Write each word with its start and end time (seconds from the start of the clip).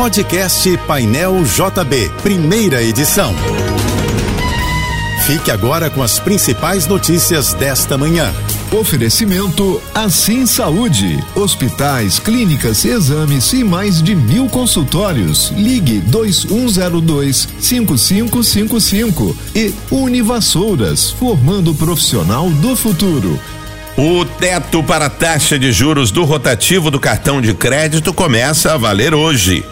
Podcast 0.00 0.78
Painel 0.86 1.44
JB, 1.44 2.10
primeira 2.22 2.82
edição. 2.82 3.34
Fique 5.26 5.50
agora 5.50 5.90
com 5.90 6.02
as 6.02 6.18
principais 6.18 6.86
notícias 6.86 7.52
desta 7.52 7.98
manhã. 7.98 8.32
Oferecimento 8.72 9.78
Assim 9.94 10.46
Saúde. 10.46 11.22
Hospitais, 11.34 12.18
clínicas, 12.18 12.82
exames 12.82 13.52
e 13.52 13.62
mais 13.62 14.02
de 14.02 14.14
mil 14.14 14.48
consultórios. 14.48 15.52
Ligue 15.54 16.00
2102 16.00 17.46
5555 17.58 19.36
e 19.54 19.74
Univassouras, 19.90 21.10
formando 21.10 21.72
o 21.72 21.74
profissional 21.74 22.48
do 22.48 22.74
futuro. 22.74 23.38
O 23.98 24.24
teto 24.24 24.82
para 24.82 25.06
a 25.06 25.10
taxa 25.10 25.58
de 25.58 25.70
juros 25.70 26.10
do 26.10 26.24
rotativo 26.24 26.90
do 26.90 26.98
cartão 26.98 27.38
de 27.42 27.52
crédito 27.52 28.14
começa 28.14 28.72
a 28.72 28.78
valer 28.78 29.12
hoje. 29.12 29.62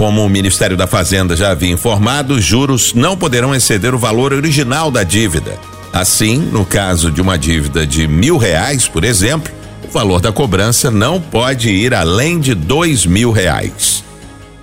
Como 0.00 0.24
o 0.24 0.30
Ministério 0.30 0.78
da 0.78 0.86
Fazenda 0.86 1.36
já 1.36 1.50
havia 1.50 1.70
informado, 1.70 2.32
os 2.32 2.42
juros 2.42 2.94
não 2.94 3.18
poderão 3.18 3.54
exceder 3.54 3.94
o 3.94 3.98
valor 3.98 4.32
original 4.32 4.90
da 4.90 5.02
dívida. 5.02 5.58
Assim, 5.92 6.38
no 6.38 6.64
caso 6.64 7.10
de 7.10 7.20
uma 7.20 7.36
dívida 7.36 7.86
de 7.86 8.08
mil 8.08 8.38
reais, 8.38 8.88
por 8.88 9.04
exemplo, 9.04 9.52
o 9.86 9.92
valor 9.92 10.18
da 10.18 10.32
cobrança 10.32 10.90
não 10.90 11.20
pode 11.20 11.68
ir 11.68 11.92
além 11.92 12.40
de 12.40 12.54
dois 12.54 13.04
mil 13.04 13.30
reais. 13.30 14.02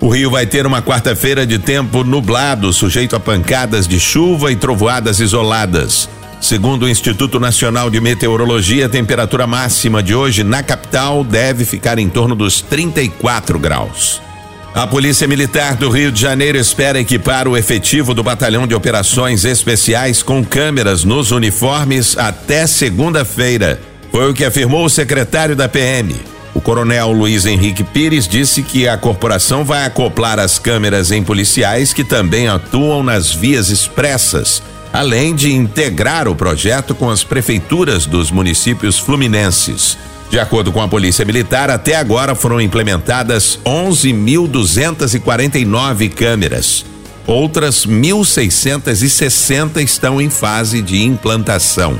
O 0.00 0.08
Rio 0.08 0.28
vai 0.28 0.44
ter 0.44 0.66
uma 0.66 0.82
quarta-feira 0.82 1.46
de 1.46 1.56
tempo 1.56 2.02
nublado, 2.02 2.72
sujeito 2.72 3.14
a 3.14 3.20
pancadas 3.20 3.86
de 3.86 4.00
chuva 4.00 4.50
e 4.50 4.56
trovoadas 4.56 5.20
isoladas. 5.20 6.08
Segundo 6.40 6.82
o 6.82 6.88
Instituto 6.88 7.38
Nacional 7.38 7.90
de 7.90 8.00
Meteorologia, 8.00 8.86
a 8.86 8.88
temperatura 8.88 9.46
máxima 9.46 10.02
de 10.02 10.16
hoje 10.16 10.42
na 10.42 10.64
capital 10.64 11.22
deve 11.22 11.64
ficar 11.64 11.96
em 11.96 12.08
torno 12.08 12.34
dos 12.34 12.60
34 12.60 13.56
graus. 13.60 14.26
A 14.74 14.86
Polícia 14.86 15.26
Militar 15.26 15.76
do 15.76 15.90
Rio 15.90 16.12
de 16.12 16.20
Janeiro 16.20 16.58
espera 16.58 17.00
equipar 17.00 17.48
o 17.48 17.56
efetivo 17.56 18.14
do 18.14 18.22
Batalhão 18.22 18.66
de 18.66 18.74
Operações 18.74 19.44
Especiais 19.44 20.22
com 20.22 20.44
câmeras 20.44 21.04
nos 21.04 21.32
uniformes 21.32 22.16
até 22.16 22.66
segunda-feira. 22.66 23.80
Foi 24.12 24.30
o 24.30 24.34
que 24.34 24.44
afirmou 24.44 24.84
o 24.84 24.90
secretário 24.90 25.56
da 25.56 25.68
PM. 25.68 26.14
O 26.54 26.60
coronel 26.60 27.10
Luiz 27.12 27.46
Henrique 27.46 27.82
Pires 27.82 28.28
disse 28.28 28.62
que 28.62 28.86
a 28.86 28.96
corporação 28.96 29.64
vai 29.64 29.84
acoplar 29.84 30.38
as 30.38 30.58
câmeras 30.58 31.10
em 31.10 31.22
policiais 31.22 31.92
que 31.92 32.04
também 32.04 32.46
atuam 32.46 33.02
nas 33.02 33.32
vias 33.32 33.70
expressas, 33.70 34.62
além 34.92 35.34
de 35.34 35.52
integrar 35.52 36.28
o 36.28 36.36
projeto 36.36 36.94
com 36.94 37.10
as 37.10 37.24
prefeituras 37.24 38.06
dos 38.06 38.30
municípios 38.30 38.98
fluminenses. 38.98 39.96
De 40.30 40.38
acordo 40.38 40.70
com 40.70 40.82
a 40.82 40.88
Polícia 40.88 41.24
Militar, 41.24 41.70
até 41.70 41.96
agora 41.96 42.34
foram 42.34 42.60
implementadas 42.60 43.58
11.249 43.64 46.12
câmeras. 46.12 46.84
Outras 47.26 47.86
1.660 47.86 49.82
estão 49.82 50.20
em 50.20 50.28
fase 50.28 50.82
de 50.82 51.02
implantação. 51.02 51.98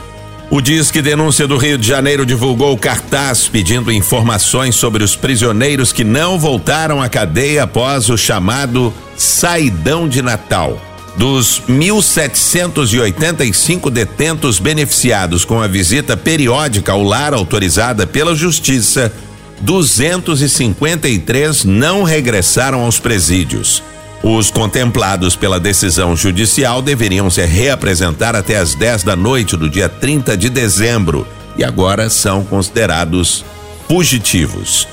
O 0.51 0.61
Disque 0.63 1.03
Denúncia 1.03 1.47
do 1.47 1.59
Rio 1.59 1.77
de 1.77 1.87
Janeiro 1.87 2.25
divulgou 2.25 2.75
cartaz 2.79 3.49
pedindo 3.49 3.93
informações 3.93 4.75
sobre 4.75 5.05
os 5.05 5.15
prisioneiros 5.15 5.93
que 5.93 6.05
não 6.05 6.39
voltaram 6.39 7.03
à 7.03 7.09
cadeia 7.09 7.65
após 7.65 8.09
o 8.09 8.17
chamado 8.17 8.95
Saidão 9.15 10.09
de 10.09 10.23
Natal. 10.23 10.88
Dos 11.19 11.61
1.785 11.69 13.91
detentos 13.91 14.59
beneficiados 14.61 15.45
com 15.45 15.61
a 15.61 15.67
visita 15.67 16.17
periódica 16.17 16.93
ao 16.93 17.03
lar 17.03 17.35
autorizada 17.35 18.07
pela 18.07 18.37
Justiça, 18.37 19.13
253 19.61 21.65
não 21.65 22.05
regressaram 22.05 22.83
aos 22.83 23.01
presídios. 23.01 23.83
Os 24.23 24.53
contemplados 24.53 25.35
pela 25.35 25.59
decisão 25.59 26.15
judicial 26.15 26.81
deveriam 26.81 27.29
se 27.29 27.45
reapresentar 27.45 28.37
até 28.37 28.57
às 28.57 28.77
10 28.77 29.03
da 29.03 29.17
noite 29.17 29.57
do 29.57 29.69
dia 29.69 29.89
30 29.89 30.37
de 30.37 30.49
dezembro 30.49 31.27
e 31.57 31.65
agora 31.65 32.09
são 32.09 32.45
considerados 32.45 33.45
fugitivos. 33.89 34.87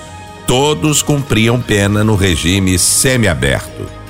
Todos 0.48 1.04
cumpriam 1.04 1.62
pena 1.62 2.04
no 2.04 2.16
regime 2.16 2.80
semiaberto. 2.80 4.05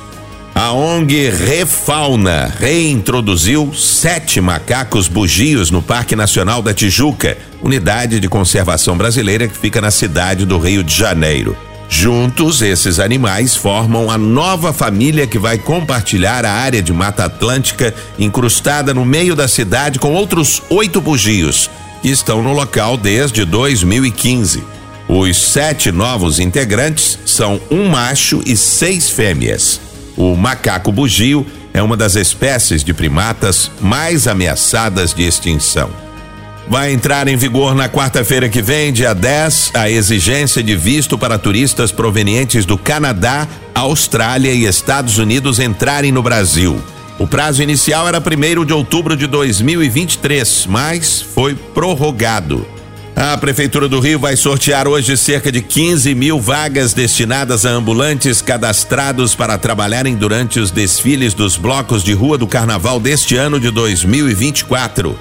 A 0.58 0.72
ONG 0.72 1.28
Refauna 1.28 2.50
reintroduziu 2.58 3.74
sete 3.74 4.40
macacos 4.40 5.06
bugios 5.06 5.70
no 5.70 5.82
Parque 5.82 6.16
Nacional 6.16 6.62
da 6.62 6.72
Tijuca, 6.72 7.36
unidade 7.60 8.18
de 8.18 8.26
conservação 8.26 8.96
brasileira 8.96 9.46
que 9.46 9.58
fica 9.58 9.82
na 9.82 9.90
cidade 9.90 10.46
do 10.46 10.56
Rio 10.58 10.82
de 10.82 10.94
Janeiro. 10.94 11.54
Juntos, 11.90 12.62
esses 12.62 12.98
animais 12.98 13.54
formam 13.54 14.10
a 14.10 14.16
nova 14.16 14.72
família 14.72 15.26
que 15.26 15.38
vai 15.38 15.58
compartilhar 15.58 16.46
a 16.46 16.52
área 16.52 16.82
de 16.82 16.90
Mata 16.90 17.26
Atlântica 17.26 17.94
incrustada 18.18 18.94
no 18.94 19.04
meio 19.04 19.36
da 19.36 19.48
cidade 19.48 19.98
com 19.98 20.14
outros 20.14 20.62
oito 20.70 21.02
bugios, 21.02 21.68
que 22.00 22.08
estão 22.08 22.42
no 22.42 22.54
local 22.54 22.96
desde 22.96 23.44
2015. 23.44 24.64
Os 25.06 25.36
sete 25.36 25.92
novos 25.92 26.40
integrantes 26.40 27.18
são 27.26 27.60
um 27.70 27.90
macho 27.90 28.40
e 28.46 28.56
seis 28.56 29.10
fêmeas. 29.10 29.84
O 30.16 30.34
macaco 30.34 30.90
bugio 30.90 31.46
é 31.74 31.82
uma 31.82 31.96
das 31.96 32.16
espécies 32.16 32.82
de 32.82 32.94
primatas 32.94 33.70
mais 33.80 34.26
ameaçadas 34.26 35.12
de 35.12 35.22
extinção. 35.22 35.90
Vai 36.68 36.92
entrar 36.92 37.28
em 37.28 37.36
vigor 37.36 37.74
na 37.74 37.88
quarta-feira 37.88 38.48
que 38.48 38.60
vem, 38.60 38.92
dia 38.92 39.14
10, 39.14 39.72
a 39.74 39.88
exigência 39.88 40.62
de 40.62 40.74
visto 40.74 41.16
para 41.16 41.38
turistas 41.38 41.92
provenientes 41.92 42.64
do 42.64 42.76
Canadá, 42.76 43.46
Austrália 43.74 44.52
e 44.52 44.64
Estados 44.64 45.18
Unidos 45.18 45.60
entrarem 45.60 46.10
no 46.10 46.22
Brasil. 46.22 46.82
O 47.18 47.26
prazo 47.26 47.62
inicial 47.62 48.08
era 48.08 48.18
1 48.18 48.64
de 48.64 48.72
outubro 48.72 49.16
de 49.16 49.26
2023, 49.26 50.66
mas 50.66 51.22
foi 51.22 51.54
prorrogado. 51.54 52.66
A 53.18 53.34
Prefeitura 53.38 53.88
do 53.88 53.98
Rio 53.98 54.18
vai 54.18 54.36
sortear 54.36 54.86
hoje 54.86 55.16
cerca 55.16 55.50
de 55.50 55.62
15 55.62 56.14
mil 56.14 56.38
vagas 56.38 56.92
destinadas 56.92 57.64
a 57.64 57.70
ambulantes 57.70 58.42
cadastrados 58.42 59.34
para 59.34 59.56
trabalharem 59.56 60.14
durante 60.14 60.60
os 60.60 60.70
desfiles 60.70 61.32
dos 61.32 61.56
blocos 61.56 62.04
de 62.04 62.12
rua 62.12 62.36
do 62.36 62.46
Carnaval 62.46 63.00
deste 63.00 63.34
ano 63.34 63.58
de 63.58 63.70
2024. 63.70 65.18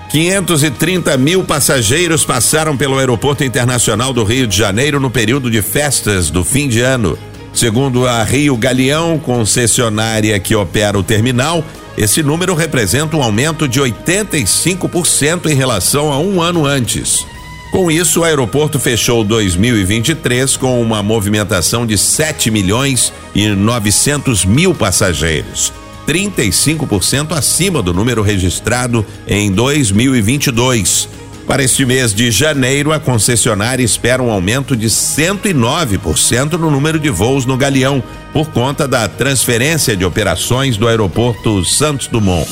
530 0.10 1.16
mil 1.18 1.44
passageiros 1.44 2.26
passaram 2.26 2.76
pelo 2.76 2.98
Aeroporto 2.98 3.44
Internacional 3.44 4.12
do 4.12 4.24
Rio 4.24 4.48
de 4.48 4.58
Janeiro 4.58 5.00
no 5.00 5.12
período 5.12 5.52
de 5.52 5.62
festas 5.62 6.32
do 6.32 6.44
fim 6.44 6.68
de 6.68 6.82
ano. 6.82 7.18
Segundo 7.54 8.08
a 8.08 8.24
Rio 8.24 8.58
Galeão, 8.58 9.20
concessionária 9.20 10.40
que 10.40 10.56
opera 10.56 10.98
o 10.98 11.04
terminal, 11.04 11.64
esse 12.00 12.24
número 12.24 12.56
representa 12.56 13.18
um 13.18 13.22
aumento 13.22 13.68
de 13.68 13.82
85% 13.82 15.48
em 15.48 15.54
relação 15.54 16.14
a 16.14 16.18
um 16.18 16.42
ano 16.42 16.66
antes. 16.66 17.26
Com 17.74 17.92
isso, 17.92 18.22
o 18.22 18.24
aeroporto 18.24 18.80
fechou 18.80 19.22
2023 19.22 20.56
com 20.56 20.82
uma 20.82 21.04
movimentação 21.04 21.86
de 21.86 21.98
7 21.98 22.50
milhões 22.50 23.12
e 23.36 23.50
900 23.50 24.46
mil 24.46 24.74
passageiros, 24.74 25.74
35% 26.08 27.34
acima 27.34 27.82
do 27.82 27.94
número 27.94 28.22
registrado 28.22 29.06
em 29.28 29.52
2022. 29.52 31.19
Para 31.50 31.64
este 31.64 31.84
mês 31.84 32.14
de 32.14 32.30
janeiro, 32.30 32.94
a 32.94 33.00
concessionária 33.00 33.84
espera 33.84 34.22
um 34.22 34.30
aumento 34.30 34.76
de 34.76 34.86
109% 34.86 36.52
no 36.52 36.70
número 36.70 37.00
de 37.00 37.10
voos 37.10 37.44
no 37.44 37.58
Galeão, 37.58 38.04
por 38.32 38.52
conta 38.52 38.88
da 38.88 39.08
transferência 39.08 39.98
de 39.98 40.06
operações 40.06 40.78
do 40.78 40.88
aeroporto 40.88 41.66
Santos 41.66 42.06
Dumont. 42.06 42.48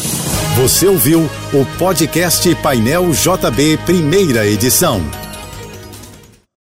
Você 0.55 0.87
ouviu 0.87 1.29
o 1.53 1.63
podcast 1.77 2.55
Painel 2.55 3.11
JB, 3.11 3.77
primeira 3.85 4.47
edição. 4.47 4.99